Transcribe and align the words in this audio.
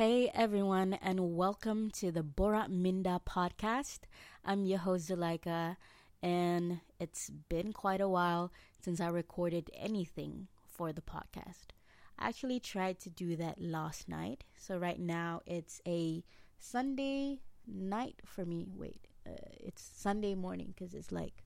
Hey 0.00 0.30
everyone, 0.32 0.94
and 0.94 1.36
welcome 1.36 1.90
to 1.90 2.10
the 2.10 2.22
Borak 2.22 2.70
Minda 2.70 3.20
podcast. 3.28 3.98
I'm 4.42 4.64
your 4.64 4.78
host 4.78 5.10
Zulaikha, 5.10 5.76
and 6.22 6.80
it's 6.98 7.28
been 7.28 7.74
quite 7.74 8.00
a 8.00 8.08
while 8.08 8.50
since 8.82 8.98
I 8.98 9.08
recorded 9.08 9.70
anything 9.76 10.48
for 10.66 10.90
the 10.94 11.02
podcast. 11.02 11.74
I 12.18 12.28
actually 12.28 12.60
tried 12.60 12.98
to 13.00 13.10
do 13.10 13.36
that 13.36 13.60
last 13.60 14.08
night, 14.08 14.44
so 14.56 14.78
right 14.78 14.98
now 14.98 15.42
it's 15.44 15.82
a 15.86 16.24
Sunday 16.58 17.40
night 17.66 18.22
for 18.24 18.46
me. 18.46 18.68
Wait, 18.74 19.06
uh, 19.26 19.32
it's 19.52 19.82
Sunday 19.82 20.34
morning 20.34 20.72
because 20.74 20.94
it's 20.94 21.12
like 21.12 21.44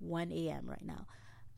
1 0.00 0.32
a.m. 0.32 0.64
right 0.66 0.84
now. 0.84 1.06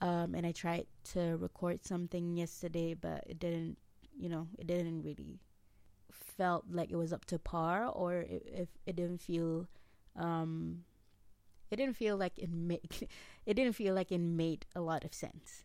Um, 0.02 0.34
and 0.34 0.46
I 0.46 0.52
tried 0.52 0.84
to 1.14 1.39
record 1.39 1.82
something 1.82 2.36
yesterday, 2.36 2.93
but 2.93 3.25
it 3.27 3.39
didn't, 3.39 3.79
you 4.14 4.29
know, 4.29 4.48
it 4.59 4.66
didn't 4.66 5.00
really 5.00 5.41
felt 6.15 6.65
like 6.71 6.91
it 6.91 6.96
was 6.96 7.12
up 7.12 7.25
to 7.27 7.39
par, 7.39 7.86
or 7.86 8.25
if 8.29 8.68
it, 8.86 8.96
didn't 8.96 9.21
feel, 9.21 9.67
um, 10.17 10.85
it 11.71 11.77
didn't 11.77 11.96
feel 11.96 12.17
like 12.17 12.39
it 12.39 12.50
made, 12.50 13.09
it 13.46 13.54
didn't 13.54 13.75
feel 13.75 13.95
like 13.95 14.13
it 14.13 14.21
made 14.21 14.67
a 14.75 14.81
lot 14.81 15.04
of 15.04 15.14
sense. 15.14 15.64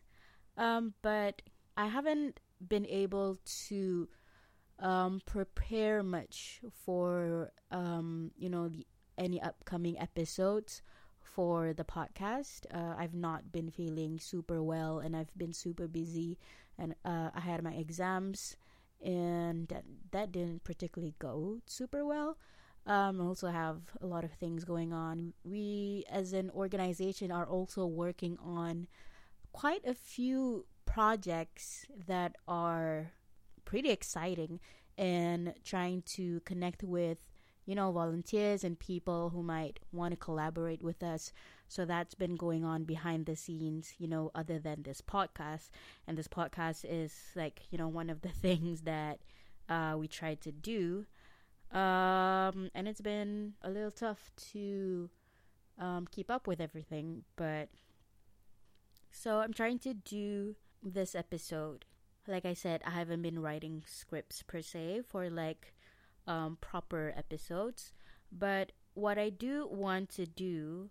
Um, 0.56 0.94
but 1.02 1.42
I 1.76 1.86
haven't 1.86 2.40
been 2.66 2.86
able 2.86 3.38
to 3.68 4.08
um, 4.78 5.20
prepare 5.26 6.02
much 6.02 6.60
for 6.84 7.52
um, 7.70 8.32
you 8.36 8.48
know 8.48 8.68
the, 8.68 8.86
any 9.18 9.40
upcoming 9.40 9.98
episodes 9.98 10.82
for 11.20 11.72
the 11.72 11.84
podcast. 11.84 12.66
Uh, 12.72 12.94
I've 12.98 13.14
not 13.14 13.52
been 13.52 13.70
feeling 13.70 14.18
super 14.18 14.62
well, 14.62 14.98
and 14.98 15.14
I've 15.16 15.36
been 15.36 15.52
super 15.52 15.86
busy, 15.86 16.38
and 16.78 16.94
uh, 17.04 17.30
I 17.34 17.40
had 17.40 17.62
my 17.62 17.72
exams, 17.72 18.56
and 19.02 19.68
that 19.68 19.84
that 20.10 20.32
didn't 20.32 20.64
particularly 20.64 21.14
go 21.18 21.60
super 21.66 22.04
well. 22.04 22.36
Um, 22.86 23.20
also 23.20 23.48
have 23.48 23.82
a 24.00 24.06
lot 24.06 24.24
of 24.24 24.32
things 24.32 24.64
going 24.64 24.92
on. 24.92 25.34
We, 25.44 26.04
as 26.10 26.32
an 26.32 26.50
organization, 26.50 27.30
are 27.30 27.46
also 27.46 27.86
working 27.86 28.38
on 28.42 28.88
quite 29.52 29.86
a 29.86 29.94
few 29.94 30.66
projects 30.86 31.86
that 32.06 32.36
are 32.48 33.12
pretty 33.64 33.90
exciting 33.90 34.60
and 34.96 35.54
trying 35.64 36.02
to 36.02 36.40
connect 36.40 36.82
with 36.82 37.18
you 37.66 37.74
know 37.74 37.92
volunteers 37.92 38.64
and 38.64 38.78
people 38.78 39.30
who 39.30 39.42
might 39.42 39.78
want 39.92 40.12
to 40.12 40.16
collaborate 40.16 40.82
with 40.82 41.02
us 41.02 41.32
so 41.70 41.84
that's 41.84 42.14
been 42.14 42.34
going 42.34 42.64
on 42.64 42.84
behind 42.84 43.26
the 43.26 43.36
scenes 43.36 43.94
you 43.98 44.08
know 44.08 44.30
other 44.34 44.58
than 44.58 44.82
this 44.82 45.00
podcast. 45.00 45.70
And 46.06 46.18
this 46.18 46.28
podcast 46.28 46.84
is 46.88 47.14
like 47.34 47.62
you 47.70 47.78
know 47.78 47.88
one 47.88 48.10
of 48.10 48.22
the 48.22 48.28
things 48.44 48.82
that 48.82 49.20
uh, 49.68 49.94
we 49.98 50.08
tried 50.08 50.40
to 50.42 50.52
do. 50.52 51.06
Um, 51.72 52.70
and 52.74 52.88
it's 52.88 53.00
been 53.00 53.54
a 53.62 53.70
little 53.70 53.92
tough 53.92 54.32
to 54.52 55.08
um, 55.78 56.08
keep 56.10 56.28
up 56.28 56.48
with 56.48 56.60
everything 56.60 57.22
but 57.36 57.68
so 59.12 59.38
i'm 59.38 59.52
trying 59.52 59.78
to 59.78 59.94
do 59.94 60.56
this 60.82 61.14
episode. 61.14 61.84
Like 62.26 62.44
I 62.44 62.54
said, 62.54 62.82
I 62.86 62.90
haven't 62.90 63.22
been 63.22 63.40
writing 63.40 63.82
scripts 63.86 64.42
per 64.42 64.62
se 64.62 65.02
for 65.06 65.28
like 65.30 65.74
um, 66.26 66.58
proper 66.60 67.12
episodes, 67.16 67.92
but 68.30 68.72
what 68.94 69.18
I 69.18 69.30
do 69.30 69.66
want 69.70 70.10
to 70.10 70.26
do, 70.26 70.90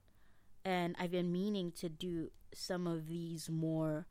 and 0.70 0.96
I've 1.00 1.10
been 1.10 1.32
meaning 1.32 1.72
to 1.78 1.90
do 1.90 2.30
some 2.54 2.86
of 2.86 3.08
these 3.08 3.50
more 3.50 4.06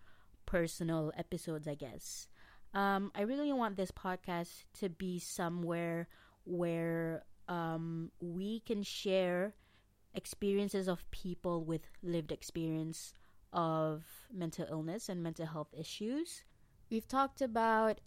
personal 0.44 1.12
episodes, 1.16 1.68
I 1.68 1.76
guess. 1.76 2.26
Um, 2.74 3.12
I 3.14 3.22
really 3.22 3.52
want 3.52 3.76
this 3.76 3.92
podcast 3.92 4.64
to 4.80 4.88
be 4.88 5.20
somewhere 5.20 6.08
where 6.44 7.22
um, 7.46 8.10
we 8.20 8.58
can 8.66 8.82
share 8.82 9.54
experiences 10.14 10.88
of 10.88 11.08
people 11.12 11.62
with 11.62 11.82
lived 12.02 12.32
experience 12.32 13.14
of 13.52 14.02
mental 14.34 14.66
illness 14.68 15.08
and 15.08 15.22
mental 15.22 15.46
health 15.46 15.72
issues. 15.78 16.42
We've 16.90 17.06
talked 17.06 17.40
about 17.40 18.00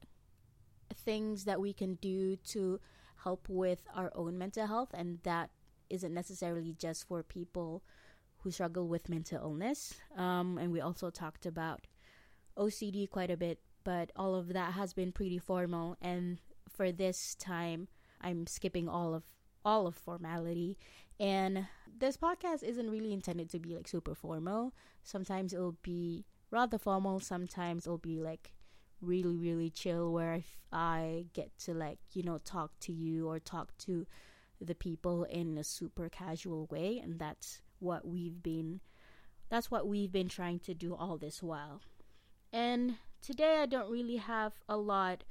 things 0.94 1.46
that 1.46 1.62
we 1.62 1.72
can 1.72 1.96
do 1.96 2.36
to 2.48 2.82
help 3.24 3.48
with 3.48 3.84
our 3.96 4.12
own 4.14 4.38
mental 4.38 4.68
health, 4.68 4.90
and 4.94 5.20
that 5.24 5.52
isn't 5.90 6.14
necessarily 6.14 6.74
just 6.78 7.08
for 7.08 7.24
people 7.24 7.82
who 8.44 8.52
struggle 8.52 8.88
with 8.88 9.10
mental 9.10 9.40
illness. 9.42 9.94
Um, 10.18 10.58
and 10.58 10.72
we 10.72 10.82
also 10.82 11.10
talked 11.10 11.46
about 11.46 11.88
OCD 12.58 13.10
quite 13.10 13.32
a 13.32 13.38
bit, 13.38 13.60
but 13.84 14.12
all 14.16 14.36
of 14.36 14.54
that 14.54 14.74
has 14.74 14.94
been 14.94 15.12
pretty 15.12 15.38
formal. 15.38 15.98
And 16.02 16.40
for 16.70 16.92
this 16.92 17.36
time, 17.36 17.88
I'm 18.22 18.48
skipping 18.48 18.88
all 18.88 19.14
of 19.14 19.24
all 19.64 19.86
of 19.86 19.94
formality 19.94 20.76
and 21.22 21.68
this 22.00 22.18
podcast 22.18 22.64
isn't 22.64 22.90
really 22.90 23.14
intended 23.14 23.48
to 23.52 23.60
be 23.60 23.76
like 23.76 23.88
super 23.88 24.16
formal. 24.16 24.74
Sometimes 25.04 25.54
it'll 25.54 25.78
be 25.84 26.26
rather 26.50 26.80
formal, 26.80 27.20
sometimes 27.20 27.86
it'll 27.86 28.00
be 28.00 28.20
like 28.20 28.54
really, 29.02 29.38
really 29.38 29.70
chill 29.70 30.12
where 30.12 30.32
I, 30.32 30.44
I 30.74 31.26
get 31.34 31.56
to 31.60 31.76
like, 31.76 32.00
you 32.14 32.24
know, 32.24 32.40
talk 32.40 32.72
to 32.82 32.92
you 32.92 33.30
or 33.30 33.40
talk 33.40 33.78
to 33.86 34.08
the 34.60 34.74
people 34.74 35.26
in 35.26 35.60
a 35.60 35.64
super 35.64 36.10
casual 36.10 36.66
way. 36.72 36.98
And 36.98 37.20
that's 37.20 37.62
what 37.82 38.08
we've 38.08 38.42
been, 38.42 38.80
that's 39.50 39.70
what 39.70 39.88
we've 39.88 40.12
been 40.12 40.30
trying 40.30 40.60
to 40.60 40.74
do 40.74 40.96
all 40.96 41.18
this 41.18 41.42
while. 41.42 41.82
And 42.54 42.96
today 43.22 43.60
I 43.62 43.66
don't 43.66 43.92
really 43.92 44.18
have 44.18 44.54
a 44.68 44.78
lot 44.78 45.24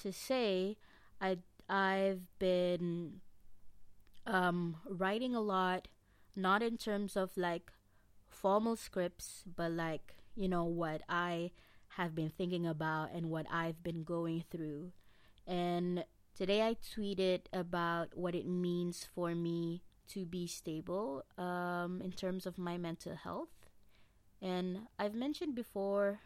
to 0.00 0.12
say. 0.12 0.76
I, 1.20 1.38
I've 1.68 2.22
been 2.38 3.20
um, 4.26 4.76
writing 4.88 5.34
a 5.34 5.40
lot, 5.40 5.88
not 6.36 6.62
in 6.62 6.76
terms 6.76 7.16
of 7.16 7.30
like 7.36 7.72
formal 8.28 8.76
scripts, 8.76 9.44
but 9.56 9.70
like, 9.70 10.16
you 10.34 10.48
know, 10.48 10.64
what 10.64 11.02
I 11.08 11.52
have 11.96 12.14
been 12.14 12.30
thinking 12.30 12.66
about 12.66 13.12
and 13.12 13.30
what 13.30 13.46
I've 13.50 13.82
been 13.82 14.02
going 14.02 14.44
through. 14.50 14.92
And 15.46 16.04
today 16.36 16.62
I 16.62 16.74
tweeted 16.74 17.42
about 17.52 18.16
what 18.16 18.34
it 18.34 18.46
means 18.46 19.06
for 19.14 19.34
me 19.34 19.82
to 20.08 20.24
be 20.24 20.46
stable 20.46 21.24
um, 21.38 22.00
in 22.02 22.12
terms 22.12 22.46
of 22.46 22.58
my 22.58 22.76
mental 22.76 23.14
health. 23.14 23.48
And 24.42 24.80
I've 24.98 25.14
mentioned 25.14 25.54
before 25.54 26.20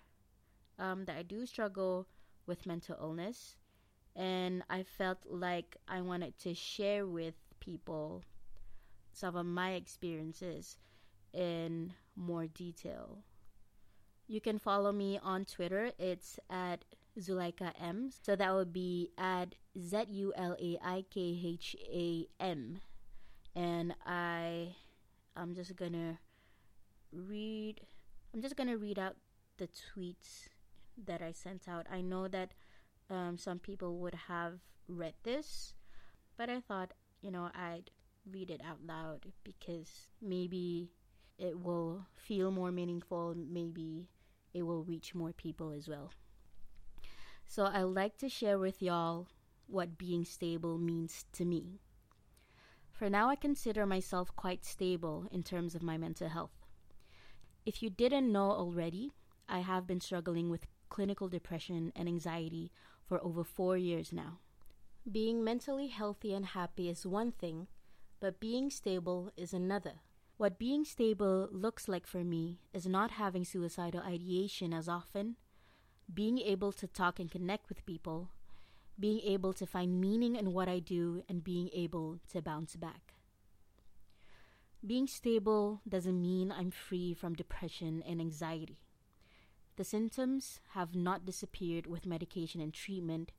um, 0.78 1.04
that 1.04 1.16
I 1.16 1.22
do 1.22 1.46
struggle 1.46 2.06
with 2.46 2.66
mental 2.66 2.96
illness. 3.00 3.56
And 4.16 4.64
I 4.68 4.82
felt 4.82 5.18
like 5.28 5.76
I 5.86 6.00
wanted 6.00 6.38
to 6.40 6.54
share 6.54 7.06
with 7.06 7.34
people 7.60 8.24
some 9.12 9.36
of 9.36 9.46
my 9.46 9.72
experiences 9.72 10.76
in 11.32 11.92
more 12.16 12.46
detail. 12.46 13.18
You 14.26 14.40
can 14.40 14.58
follow 14.58 14.92
me 14.92 15.18
on 15.22 15.44
Twitter. 15.44 15.92
It's 15.98 16.38
at 16.50 16.84
Zulaikha 17.18 17.72
M. 17.80 18.10
So 18.22 18.36
that 18.36 18.54
would 18.54 18.72
be 18.72 19.10
at 19.16 19.54
Z 19.78 20.04
U 20.08 20.32
L 20.36 20.56
A 20.60 20.78
I 20.82 21.04
K 21.10 21.40
H 21.44 21.76
A 21.92 22.26
M. 22.40 22.80
And 23.54 23.94
I 24.06 24.74
I'm 25.36 25.54
just 25.54 25.76
gonna 25.76 26.18
read 27.12 27.80
I'm 28.34 28.42
just 28.42 28.56
gonna 28.56 28.76
read 28.76 28.98
out 28.98 29.16
the 29.56 29.68
tweets 29.68 30.48
that 31.06 31.22
I 31.22 31.32
sent 31.32 31.68
out. 31.68 31.86
I 31.90 32.00
know 32.00 32.28
that 32.28 32.52
um, 33.10 33.38
some 33.38 33.58
people 33.58 33.98
would 33.98 34.14
have 34.28 34.58
read 34.88 35.14
this, 35.22 35.74
but 36.36 36.50
I 36.50 36.60
thought 36.60 36.92
you 37.20 37.30
know, 37.30 37.50
I'd 37.54 37.90
read 38.30 38.50
it 38.50 38.60
out 38.64 38.78
loud 38.86 39.26
because 39.44 40.08
maybe 40.22 40.90
it 41.38 41.58
will 41.58 42.06
feel 42.16 42.50
more 42.50 42.70
meaningful, 42.70 43.34
maybe 43.36 44.08
it 44.54 44.62
will 44.62 44.84
reach 44.84 45.14
more 45.14 45.32
people 45.32 45.72
as 45.72 45.88
well. 45.88 46.12
So 47.46 47.64
I'd 47.66 47.82
like 47.82 48.18
to 48.18 48.28
share 48.28 48.58
with 48.58 48.82
y'all 48.82 49.28
what 49.66 49.98
being 49.98 50.24
stable 50.24 50.78
means 50.78 51.24
to 51.32 51.44
me. 51.44 51.80
For 52.98 53.08
now, 53.08 53.30
I 53.30 53.36
consider 53.36 53.86
myself 53.86 54.34
quite 54.34 54.64
stable 54.64 55.28
in 55.30 55.44
terms 55.44 55.76
of 55.76 55.84
my 55.84 55.96
mental 55.96 56.28
health. 56.28 56.66
If 57.64 57.80
you 57.80 57.90
didn't 57.90 58.32
know 58.32 58.50
already, 58.50 59.12
I 59.48 59.60
have 59.60 59.86
been 59.86 60.00
struggling 60.00 60.50
with 60.50 60.66
clinical 60.88 61.28
depression 61.28 61.92
and 61.94 62.08
anxiety 62.08 62.72
for 63.06 63.22
over 63.24 63.44
four 63.44 63.76
years 63.76 64.12
now. 64.12 64.40
Being 65.08 65.44
mentally 65.44 65.86
healthy 65.86 66.34
and 66.34 66.44
happy 66.44 66.88
is 66.88 67.06
one 67.06 67.30
thing, 67.30 67.68
but 68.18 68.40
being 68.40 68.68
stable 68.68 69.30
is 69.36 69.52
another. 69.54 70.00
What 70.36 70.58
being 70.58 70.84
stable 70.84 71.48
looks 71.52 71.86
like 71.86 72.06
for 72.06 72.24
me 72.24 72.58
is 72.74 72.84
not 72.84 73.12
having 73.12 73.44
suicidal 73.44 74.00
ideation 74.00 74.74
as 74.74 74.88
often, 74.88 75.36
being 76.12 76.38
able 76.38 76.72
to 76.72 76.88
talk 76.88 77.20
and 77.20 77.30
connect 77.30 77.68
with 77.68 77.86
people, 77.86 78.30
being 78.98 79.20
able 79.20 79.52
to 79.52 79.66
find 79.66 80.00
meaning 80.00 80.36
in 80.36 80.52
what 80.52 80.68
I 80.68 80.80
do, 80.80 81.22
and 81.28 81.44
being 81.44 81.70
able 81.72 82.18
to 82.32 82.42
bounce 82.42 82.76
back. 82.76 83.14
Being 84.84 85.06
stable 85.06 85.80
doesn't 85.88 86.20
mean 86.20 86.52
I'm 86.52 86.70
free 86.70 87.14
from 87.14 87.34
depression 87.34 88.02
and 88.06 88.20
anxiety. 88.20 88.78
The 89.76 89.84
symptoms 89.84 90.60
have 90.70 90.94
not 90.94 91.24
disappeared 91.24 91.86
with 91.86 92.06
medication 92.06 92.60
and 92.60 92.74
treatment, 92.74 93.32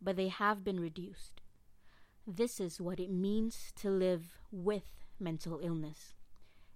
but 0.00 0.16
they 0.16 0.28
have 0.28 0.64
been 0.64 0.80
reduced. 0.80 1.40
This 2.26 2.58
is 2.58 2.80
what 2.80 3.00
it 3.00 3.10
means 3.10 3.72
to 3.76 3.90
live 3.90 4.38
with 4.50 5.04
mental 5.20 5.60
illness. 5.62 6.14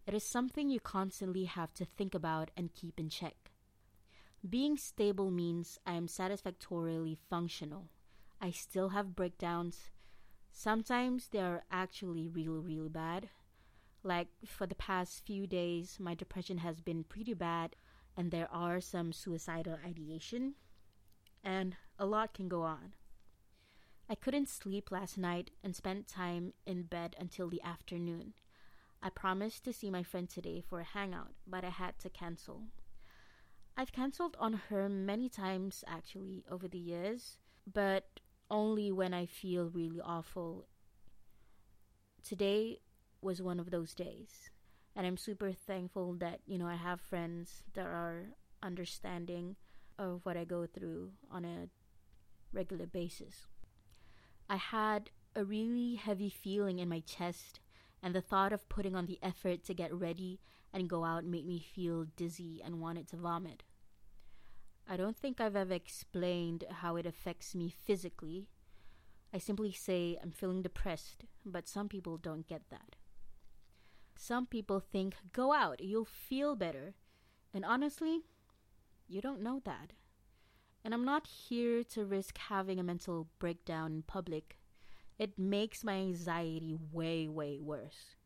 It 0.07 0.15
is 0.15 0.25
something 0.25 0.69
you 0.69 0.81
constantly 0.81 1.45
have 1.45 1.73
to 1.75 1.85
think 1.85 2.15
about 2.15 2.51
and 2.57 2.75
keep 2.75 2.99
in 2.99 3.09
check. 3.09 3.51
Being 4.49 4.77
stable 4.77 5.31
means 5.31 5.79
I 5.87 5.95
am 5.95 6.09
satisfactorily 6.09 7.19
functional. 7.29 7.89
I 8.41 8.51
still 8.51 8.91
have 8.91 9.17
breakdowns. 9.17 9.91
Sometimes 10.53 11.29
they 11.29 11.41
are 11.41 11.65
actually 11.71 12.29
really, 12.29 12.61
really 12.61 12.89
bad. 12.89 13.29
Like 14.03 14.29
for 14.47 14.67
the 14.67 14.75
past 14.75 15.27
few 15.27 15.47
days, 15.47 15.99
my 15.99 16.15
depression 16.15 16.59
has 16.59 16.81
been 16.81 17.05
pretty 17.05 17.35
bad, 17.35 17.75
and 18.17 18.31
there 18.31 18.49
are 18.53 18.81
some 18.81 19.13
suicidal 19.13 19.79
ideation, 19.85 20.55
and 21.43 21.77
a 21.99 22.07
lot 22.07 22.33
can 22.33 22.49
go 22.49 22.63
on. 22.63 22.95
I 24.09 24.15
couldn't 24.15 24.49
sleep 24.49 24.91
last 24.91 25.19
night 25.19 25.51
and 25.63 25.77
spent 25.77 26.09
time 26.09 26.55
in 26.65 26.85
bed 26.85 27.15
until 27.19 27.51
the 27.51 27.63
afternoon. 27.63 28.35
I 29.03 29.11
promised 29.11 29.65
to 29.65 29.73
see 29.73 29.91
my 29.91 30.03
friend 30.03 30.29
today 30.29 30.61
for 30.61 30.81
a 30.81 30.85
hangout, 30.85 31.35
but 31.47 31.65
I 31.65 31.71
had 31.71 31.99
to 32.01 32.09
cancel. 32.09 32.63
I've 33.77 33.93
cancelled 33.93 34.37
on 34.41 34.55
her 34.71 34.89
many 34.89 35.29
times 35.29 35.85
actually 35.87 36.45
over 36.51 36.67
the 36.67 36.79
years, 36.79 37.37
but 37.73 38.21
only 38.51 38.91
when 38.93 39.15
I 39.15 39.27
feel 39.27 39.71
really 39.71 40.01
awful. 40.01 40.67
Today 42.23 42.81
was 43.21 43.43
one 43.43 43.61
of 43.61 43.71
those 43.71 43.95
days, 43.95 44.51
and 44.95 45.07
I'm 45.07 45.17
super 45.17 45.53
thankful 45.53 46.15
that, 46.15 46.41
you 46.47 46.59
know, 46.59 46.67
I 46.67 46.77
have 46.77 47.01
friends 47.01 47.63
that 47.75 47.87
are 47.87 48.27
understanding 48.63 49.57
of 49.99 50.21
what 50.25 50.37
I 50.37 50.45
go 50.45 50.67
through 50.67 51.11
on 51.31 51.45
a 51.45 51.69
regular 52.53 52.87
basis. 52.87 53.47
I 54.49 54.57
had 54.57 55.11
a 55.37 55.45
really 55.45 55.97
heavy 55.97 56.31
feeling 56.31 56.79
in 56.79 56.89
my 56.89 57.01
chest, 57.01 57.61
and 58.03 58.15
the 58.15 58.21
thought 58.21 58.53
of 58.53 58.69
putting 58.69 58.95
on 58.95 59.07
the 59.07 59.19
effort 59.23 59.65
to 59.65 59.75
get 59.75 59.93
ready 59.93 60.41
and 60.73 60.89
go 60.89 61.05
out 61.05 61.25
made 61.25 61.47
me 61.47 61.59
feel 61.59 62.07
dizzy 62.17 62.61
and 62.65 62.81
wanted 62.81 63.09
to 63.09 63.17
vomit. 63.17 63.65
I 64.91 64.97
don't 64.97 65.19
think 65.19 65.39
I've 65.39 65.55
ever 65.55 65.75
explained 65.75 66.65
how 66.71 66.97
it 66.97 67.05
affects 67.05 67.55
me 67.55 67.69
physically. 67.69 68.49
I 69.35 69.37
simply 69.37 69.71
say 69.71 70.17
I'm 70.23 70.31
feeling 70.31 70.63
depressed, 70.63 71.25
but 71.45 71.69
some 71.69 71.91
people 71.91 72.17
don't 72.17 72.49
get 72.49 72.63
that. 72.71 72.97
Some 74.17 74.47
people 74.47 74.81
think, 74.81 75.17
go 75.35 75.53
out, 75.53 75.85
you'll 75.85 76.07
feel 76.07 76.57
better. 76.57 76.95
And 77.53 77.67
honestly, 77.67 78.21
you 79.07 79.21
don't 79.21 79.43
know 79.43 79.61
that. 79.67 79.93
And 80.83 80.95
I'm 80.95 81.05
not 81.05 81.27
here 81.27 81.85
to 81.85 82.07
risk 82.07 82.39
having 82.39 82.81
a 82.81 82.83
mental 82.83 83.29
breakdown 83.39 83.93
in 83.93 84.03
public. 84.05 84.57
It 85.19 85.39
makes 85.39 85.85
my 85.85 85.97
anxiety 85.97 86.79
way, 86.93 87.29
way 87.29 87.59
worse. 87.61 88.17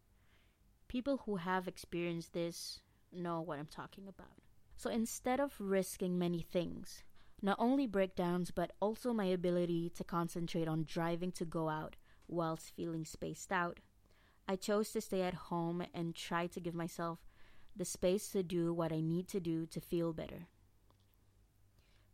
People 0.86 1.22
who 1.26 1.36
have 1.36 1.66
experienced 1.66 2.34
this 2.34 2.80
know 3.12 3.40
what 3.40 3.58
I'm 3.58 3.66
talking 3.66 4.06
about. 4.06 4.51
So 4.82 4.90
instead 4.90 5.38
of 5.38 5.54
risking 5.60 6.18
many 6.18 6.40
things, 6.40 7.04
not 7.40 7.56
only 7.60 7.86
breakdowns, 7.86 8.50
but 8.50 8.72
also 8.80 9.12
my 9.12 9.26
ability 9.26 9.90
to 9.90 10.02
concentrate 10.02 10.66
on 10.66 10.86
driving 10.88 11.30
to 11.32 11.44
go 11.44 11.68
out 11.68 11.94
whilst 12.26 12.74
feeling 12.74 13.04
spaced 13.04 13.52
out, 13.52 13.78
I 14.48 14.56
chose 14.56 14.90
to 14.90 15.00
stay 15.00 15.22
at 15.22 15.34
home 15.34 15.84
and 15.94 16.16
try 16.16 16.48
to 16.48 16.58
give 16.58 16.74
myself 16.74 17.20
the 17.76 17.84
space 17.84 18.30
to 18.30 18.42
do 18.42 18.74
what 18.74 18.90
I 18.90 19.00
need 19.00 19.28
to 19.28 19.38
do 19.38 19.66
to 19.66 19.80
feel 19.80 20.12
better. 20.12 20.48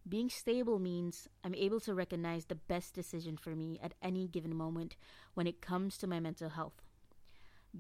Being 0.06 0.28
stable 0.28 0.78
means 0.78 1.26
I'm 1.42 1.54
able 1.54 1.80
to 1.80 1.94
recognize 1.94 2.44
the 2.44 2.54
best 2.54 2.92
decision 2.92 3.38
for 3.38 3.56
me 3.56 3.80
at 3.82 3.94
any 4.02 4.28
given 4.28 4.54
moment 4.54 4.94
when 5.32 5.46
it 5.46 5.62
comes 5.62 5.96
to 5.98 6.06
my 6.06 6.20
mental 6.20 6.50
health. 6.50 6.82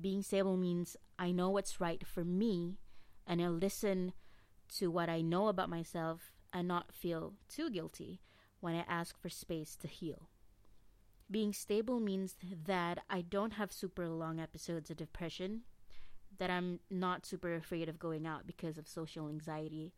Being 0.00 0.22
stable 0.22 0.56
means 0.56 0.96
I 1.18 1.30
know 1.30 1.50
what's 1.50 1.78
right 1.78 2.06
for 2.06 2.24
me 2.24 2.78
and 3.26 3.42
I 3.42 3.48
listen 3.48 4.14
to 4.76 4.90
what 4.90 5.08
I 5.08 5.20
know 5.20 5.48
about 5.48 5.70
myself 5.70 6.32
and 6.52 6.68
not 6.68 6.92
feel 6.92 7.34
too 7.48 7.70
guilty 7.70 8.20
when 8.60 8.74
I 8.74 8.84
ask 8.88 9.18
for 9.20 9.28
space 9.28 9.76
to 9.76 9.88
heal. 9.88 10.28
Being 11.30 11.52
stable 11.52 12.00
means 12.00 12.36
that 12.66 13.00
I 13.10 13.20
don't 13.20 13.54
have 13.54 13.72
super 13.72 14.08
long 14.08 14.40
episodes 14.40 14.90
of 14.90 14.96
depression, 14.96 15.62
that 16.38 16.50
I'm 16.50 16.80
not 16.90 17.26
super 17.26 17.54
afraid 17.54 17.88
of 17.88 17.98
going 17.98 18.26
out 18.26 18.46
because 18.46 18.78
of 18.78 18.88
social 18.88 19.28
anxiety, 19.28 19.92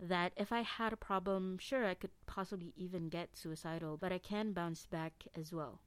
that 0.00 0.32
if 0.36 0.52
I 0.52 0.62
had 0.62 0.92
a 0.92 0.96
problem, 0.96 1.58
sure, 1.58 1.86
I 1.86 1.94
could 1.94 2.10
possibly 2.26 2.72
even 2.76 3.08
get 3.08 3.36
suicidal, 3.36 3.96
but 3.96 4.12
I 4.12 4.18
can 4.18 4.52
bounce 4.52 4.86
back 4.86 5.24
as 5.38 5.52
well. 5.52 5.80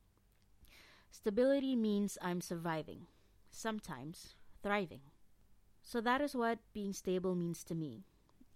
Stability 1.12 1.76
means 1.76 2.18
I'm 2.22 2.42
surviving, 2.42 3.08
sometimes 3.52 4.36
thriving. 4.64 5.02
So 5.82 6.02
that 6.02 6.22
is 6.22 6.36
what 6.36 6.60
being 6.74 6.94
stable 6.94 7.36
means 7.36 7.64
to 7.66 7.76
me. 7.76 8.04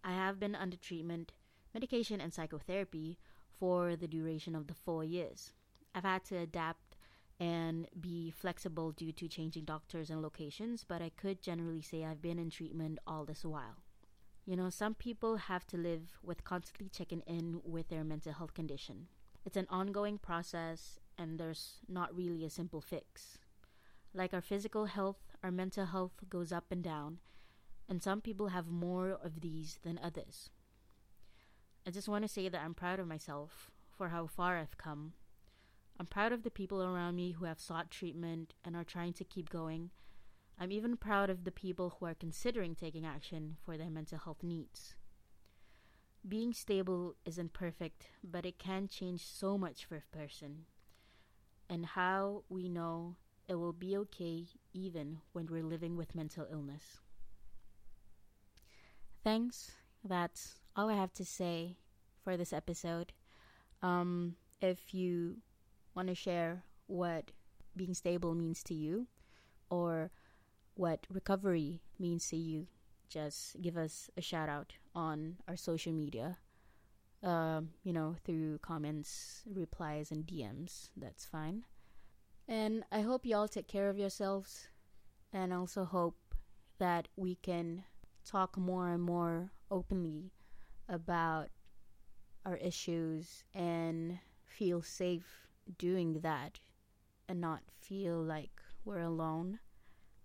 I 0.04 0.12
have 0.14 0.40
been 0.40 0.56
under 0.56 0.78
treatment, 0.78 1.34
medication, 1.74 2.20
and 2.20 2.34
psychotherapy 2.34 3.18
for 3.60 3.96
the 3.96 4.08
duration 4.08 4.56
of 4.56 4.68
the 4.68 4.74
four 4.74 5.04
years. 5.04 5.52
I've 5.94 6.04
had 6.04 6.24
to 6.26 6.38
adapt 6.38 6.96
and 7.40 7.88
be 8.00 8.32
flexible 8.32 8.92
due 8.92 9.12
to 9.12 9.28
changing 9.28 9.66
doctors 9.66 10.10
and 10.10 10.22
locations, 10.22 10.84
but 10.84 11.02
I 11.02 11.10
could 11.10 11.42
generally 11.42 11.82
say 11.82 12.06
I've 12.06 12.22
been 12.22 12.40
in 12.40 12.50
treatment 12.50 13.00
all 13.06 13.26
this 13.26 13.44
while. 13.44 13.78
You 14.46 14.56
know, 14.56 14.70
some 14.70 14.96
people 14.96 15.38
have 15.38 15.66
to 15.68 15.78
live 15.78 16.18
with 16.24 16.44
constantly 16.44 16.90
checking 16.90 17.22
in 17.22 17.62
with 17.64 17.90
their 17.90 18.04
mental 18.04 18.34
health 18.34 18.54
condition. 18.54 19.08
It's 19.46 19.58
an 19.58 19.68
ongoing 19.70 20.18
process, 20.18 21.00
and 21.18 21.40
there's 21.40 21.80
not 21.88 22.16
really 22.16 22.46
a 22.46 22.50
simple 22.50 22.82
fix. 22.82 23.40
Like 24.14 24.34
our 24.34 24.42
physical 24.42 24.86
health, 24.86 25.22
our 25.44 25.52
mental 25.52 25.86
health 25.86 26.14
goes 26.30 26.52
up 26.52 26.66
and 26.72 26.84
down, 26.84 27.20
and 27.92 28.02
some 28.02 28.22
people 28.22 28.48
have 28.48 28.70
more 28.70 29.20
of 29.22 29.42
these 29.42 29.78
than 29.84 30.00
others. 30.02 30.50
I 31.86 31.90
just 31.92 32.08
want 32.08 32.24
to 32.24 32.30
say 32.30 32.48
that 32.48 32.62
I'm 32.62 32.74
proud 32.74 33.02
of 33.02 33.08
myself 33.08 33.70
for 33.98 34.08
how 34.08 34.28
far 34.28 34.58
I've 34.58 34.78
come. 34.78 35.12
I'm 36.00 36.06
proud 36.06 36.32
of 36.32 36.44
the 36.44 36.50
people 36.50 36.82
around 36.82 37.18
me 37.18 37.32
who 37.34 37.44
have 37.44 37.60
sought 37.60 37.92
treatment 37.92 38.54
and 38.64 38.78
are 38.78 38.86
trying 38.86 39.12
to 39.16 39.26
keep 39.26 39.50
going. 39.50 39.90
I'm 40.58 40.72
even 40.72 40.96
proud 40.96 41.30
of 41.30 41.44
the 41.44 41.52
people 41.52 41.98
who 42.00 42.06
are 42.06 42.14
considering 42.14 42.76
taking 42.76 43.06
action 43.06 43.58
for 43.66 43.76
their 43.76 43.90
mental 43.90 44.20
health 44.20 44.42
needs. 44.42 44.96
Being 46.26 46.54
stable 46.54 47.16
isn't 47.26 47.52
perfect, 47.52 48.06
but 48.24 48.46
it 48.46 48.58
can 48.58 48.88
change 48.88 49.26
so 49.26 49.58
much 49.58 49.84
for 49.84 49.98
a 49.98 50.18
person. 50.18 50.64
And 51.70 51.88
how 51.88 52.44
we 52.48 52.70
know 52.70 53.18
it 53.50 53.56
will 53.56 53.74
be 53.74 53.98
okay 53.98 54.46
even 54.74 55.18
when 55.34 55.48
we're 55.48 55.62
living 55.62 55.98
with 55.98 56.16
mental 56.16 56.48
illness. 56.50 57.02
Thanks. 59.24 59.72
That's 60.04 60.56
all 60.76 60.90
I 60.90 60.96
have 60.96 61.14
to 61.14 61.26
say 61.26 61.78
for 62.24 62.38
this 62.38 62.54
episode. 62.54 63.14
Um, 63.82 64.36
if 64.62 64.94
you 64.94 65.38
want 65.96 66.08
to 66.08 66.16
share 66.16 66.64
what 66.88 67.32
being 67.76 67.94
stable 67.94 68.34
means 68.34 68.64
to 68.64 68.74
you 68.74 69.08
or 69.70 70.12
what 70.76 71.06
recovery 71.10 71.82
means 72.00 72.28
to 72.30 72.36
you, 72.36 72.68
just 73.10 73.62
give 73.62 73.78
us 73.78 74.10
a 74.18 74.22
shout 74.22 74.50
out 74.50 74.74
on 74.96 75.38
our 75.48 75.56
social 75.58 75.94
media. 75.94 76.38
Um, 77.24 77.70
you 77.84 77.94
know, 77.94 78.16
through 78.26 78.58
comments, 78.64 79.44
replies, 79.46 80.10
and 80.10 80.26
DMs. 80.26 80.90
That's 80.98 81.26
fine. 81.26 81.66
And 82.48 82.84
I 82.92 83.02
hope 83.02 83.26
y'all 83.26 83.48
take 83.48 83.68
care 83.68 83.90
of 83.90 84.00
yourselves 84.00 84.68
and 85.32 85.54
also 85.54 85.86
hope 85.86 86.18
that 86.80 87.08
we 87.16 87.36
can 87.36 87.84
talk 88.26 88.58
more 88.58 88.90
and 88.90 89.02
more 89.02 89.52
openly 89.70 90.32
about 90.88 91.50
our 92.46 92.58
issues 92.58 93.44
and 93.54 94.20
feel 94.46 94.82
safe 94.82 95.48
doing 95.78 96.20
that 96.22 96.60
and 97.30 97.40
not 97.40 97.62
feel 97.80 98.22
like 98.22 98.62
we're 98.84 99.00
alone. 99.00 99.60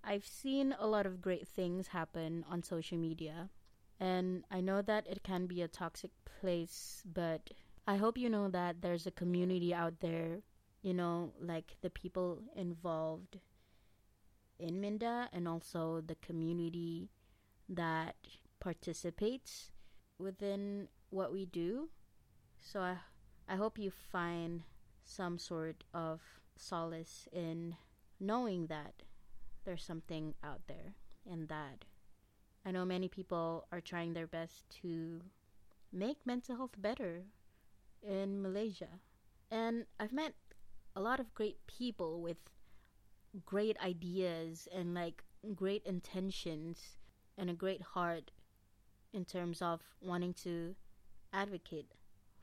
I've 0.02 0.26
seen 0.26 0.74
a 0.78 0.86
lot 0.86 1.06
of 1.06 1.20
great 1.20 1.46
things 1.46 1.88
happen 1.88 2.44
on 2.48 2.62
social 2.62 2.96
media, 2.98 3.50
and 3.98 4.44
I 4.50 4.60
know 4.60 4.82
that 4.82 5.06
it 5.06 5.22
can 5.22 5.46
be 5.46 5.62
a 5.62 5.68
toxic 5.68 6.10
place, 6.40 7.02
but 7.04 7.50
I 7.86 7.96
hope 7.96 8.18
you 8.18 8.30
know 8.30 8.48
that 8.48 8.82
there's 8.82 9.06
a 9.06 9.10
community 9.10 9.74
out 9.74 10.00
there, 10.00 10.42
you 10.82 10.94
know, 10.94 11.32
like 11.40 11.76
the 11.82 11.90
people 11.90 12.42
involved 12.54 13.38
in 14.58 14.80
Minda 14.80 15.28
and 15.32 15.46
also 15.46 16.02
the 16.06 16.16
community 16.16 17.10
that 17.68 18.16
participates 18.60 19.70
within 20.18 20.88
what 21.10 21.32
we 21.32 21.46
do. 21.46 21.88
So 22.60 22.80
I, 22.80 22.96
I 23.48 23.56
hope 23.56 23.78
you 23.78 23.90
find 23.90 24.62
some 25.04 25.38
sort 25.38 25.84
of 25.94 26.20
solace 26.56 27.28
in 27.32 27.76
knowing 28.18 28.66
that 28.66 29.02
there's 29.64 29.84
something 29.84 30.34
out 30.42 30.62
there 30.66 30.94
and 31.30 31.48
that 31.48 31.84
I 32.64 32.72
know 32.72 32.84
many 32.84 33.08
people 33.08 33.66
are 33.70 33.80
trying 33.80 34.14
their 34.14 34.26
best 34.26 34.68
to 34.82 35.22
make 35.92 36.26
mental 36.26 36.56
health 36.56 36.74
better 36.76 37.22
in 38.02 38.42
Malaysia. 38.42 39.00
And 39.50 39.86
I've 40.00 40.12
met 40.12 40.34
a 40.96 41.00
lot 41.00 41.20
of 41.20 41.34
great 41.34 41.64
people 41.66 42.20
with 42.20 42.38
great 43.44 43.76
ideas 43.80 44.66
and 44.74 44.94
like 44.94 45.22
great 45.54 45.84
intentions 45.84 46.96
and 47.38 47.50
a 47.50 47.54
great 47.54 47.82
heart 47.82 48.30
in 49.12 49.24
terms 49.24 49.62
of 49.62 49.80
wanting 50.00 50.34
to 50.34 50.74
advocate 51.32 51.92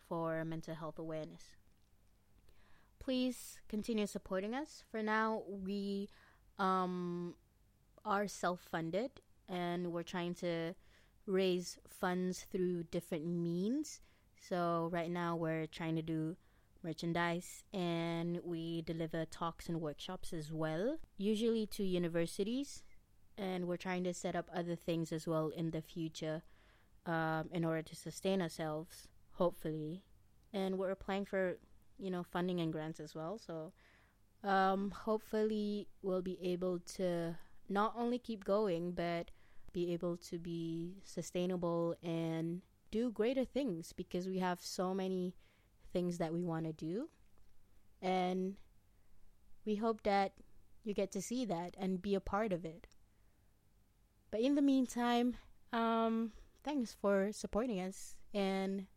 for 0.07 0.43
mental 0.45 0.75
health 0.75 0.99
awareness. 0.99 1.43
Please 2.99 3.59
continue 3.67 4.07
supporting 4.07 4.53
us. 4.53 4.83
For 4.89 5.03
now, 5.03 5.43
we 5.47 6.09
um, 6.57 7.35
are 8.05 8.27
self 8.27 8.61
funded 8.71 9.11
and 9.49 9.91
we're 9.91 10.03
trying 10.03 10.35
to 10.35 10.73
raise 11.25 11.77
funds 11.89 12.45
through 12.51 12.83
different 12.83 13.25
means. 13.25 14.01
So, 14.49 14.89
right 14.91 15.09
now, 15.09 15.35
we're 15.35 15.67
trying 15.67 15.95
to 15.95 16.01
do 16.01 16.35
merchandise 16.83 17.63
and 17.73 18.39
we 18.43 18.81
deliver 18.81 19.25
talks 19.25 19.69
and 19.69 19.79
workshops 19.81 20.33
as 20.33 20.51
well, 20.51 20.97
usually 21.17 21.65
to 21.67 21.83
universities. 21.83 22.83
And 23.37 23.67
we're 23.67 23.77
trying 23.77 24.03
to 24.03 24.13
set 24.13 24.35
up 24.35 24.49
other 24.53 24.75
things 24.75 25.11
as 25.11 25.27
well 25.27 25.49
in 25.49 25.71
the 25.71 25.81
future 25.81 26.43
um, 27.05 27.49
in 27.51 27.65
order 27.65 27.81
to 27.81 27.95
sustain 27.95 28.41
ourselves, 28.41 29.07
hopefully. 29.33 30.03
And 30.53 30.77
we're 30.77 30.91
applying 30.91 31.25
for, 31.25 31.57
you 31.97 32.11
know, 32.11 32.23
funding 32.23 32.59
and 32.59 32.71
grants 32.71 32.99
as 32.99 33.15
well. 33.15 33.39
So 33.39 33.73
um, 34.43 34.91
hopefully 34.91 35.87
we'll 36.01 36.21
be 36.21 36.37
able 36.43 36.79
to 36.95 37.35
not 37.69 37.93
only 37.97 38.19
keep 38.19 38.43
going, 38.43 38.91
but 38.91 39.31
be 39.71 39.91
able 39.93 40.17
to 40.17 40.37
be 40.37 40.97
sustainable 41.03 41.95
and 42.03 42.61
do 42.91 43.09
greater 43.09 43.43
things 43.43 43.91
because 43.91 44.27
we 44.27 44.37
have 44.37 44.61
so 44.61 44.93
many 44.93 45.33
things 45.91 46.19
that 46.19 46.31
we 46.31 46.43
want 46.43 46.65
to 46.65 46.73
do. 46.73 47.09
And 48.01 48.55
we 49.65 49.75
hope 49.75 50.03
that 50.03 50.33
you 50.83 50.93
get 50.93 51.11
to 51.13 51.21
see 51.21 51.45
that 51.45 51.75
and 51.77 52.01
be 52.01 52.13
a 52.13 52.19
part 52.19 52.53
of 52.53 52.65
it. 52.65 52.87
But 54.33 54.41
in 54.41 54.55
the 54.55 54.63
meantime, 54.63 55.37
um, 55.71 56.31
thanks 56.63 56.91
for 56.91 57.31
supporting 57.31 57.79
us. 57.79 58.15
And 58.33 58.87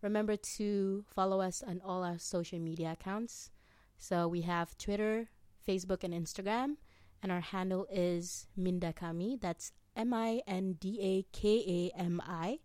remember 0.00 0.36
to 0.56 1.04
follow 1.06 1.42
us 1.42 1.62
on 1.62 1.82
all 1.84 2.02
our 2.02 2.16
social 2.16 2.58
media 2.58 2.92
accounts. 2.92 3.50
So 3.98 4.26
we 4.26 4.40
have 4.40 4.78
Twitter, 4.78 5.28
Facebook, 5.68 6.02
and 6.02 6.14
Instagram. 6.14 6.76
And 7.22 7.30
our 7.30 7.42
handle 7.42 7.86
is 7.92 8.46
Mindakami. 8.58 9.38
That's 9.38 9.72
M 9.94 10.14
I 10.14 10.40
N 10.46 10.78
D 10.80 10.98
A 11.02 11.26
K 11.30 11.90
A 11.94 12.00
M 12.00 12.22
I. 12.24 12.60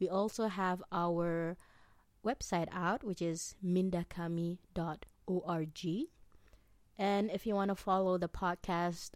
We 0.00 0.08
also 0.08 0.48
have 0.48 0.82
our 0.90 1.56
website 2.26 2.66
out, 2.72 3.04
which 3.04 3.22
is 3.22 3.54
mindakami.org. 3.64 4.58
And 6.98 7.30
if 7.30 7.46
you 7.46 7.54
want 7.54 7.68
to 7.68 7.76
follow 7.76 8.18
the 8.18 8.28
podcast, 8.28 9.10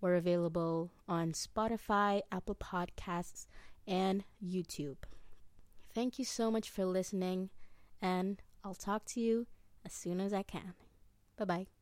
we're 0.00 0.16
available 0.16 0.90
on 1.08 1.32
Spotify, 1.32 2.22
Apple 2.32 2.54
Podcasts, 2.54 3.46
and 3.86 4.24
YouTube. 4.44 4.96
Thank 5.94 6.18
you 6.18 6.24
so 6.24 6.50
much 6.50 6.70
for 6.70 6.84
listening, 6.84 7.50
and 8.00 8.40
I'll 8.64 8.74
talk 8.74 9.04
to 9.06 9.20
you 9.20 9.46
as 9.84 9.92
soon 9.92 10.20
as 10.20 10.32
I 10.32 10.42
can. 10.42 10.74
Bye 11.36 11.44
bye. 11.44 11.79